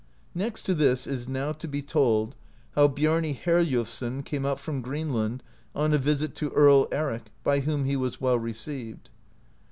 Next 0.33 0.63
to 0.63 0.73
this 0.73 1.05
is 1.05 1.27
now 1.27 1.51
to 1.51 1.67
be 1.67 1.83
told 1.83 2.35
how 2.71 2.87
Biarni 2.87 3.35
Heriulfsson 3.37 4.23
came 4.25 4.47
out 4.47 4.59
from 4.59 4.81
Greenland 4.81 5.43
on 5.75 5.93
a 5.93 5.99
visit 5.99 6.33
to 6.37 6.49
Earl 6.49 6.87
Eric, 6.91 7.25
by 7.43 7.59
whom 7.59 7.85
he 7.85 7.95
was 7.95 8.19
well 8.19 8.39
received. 8.39 9.09